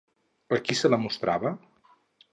A 0.57 0.57
qui 0.69 0.77
se 0.79 0.91
la 0.95 0.99
mostrava? 1.03 1.55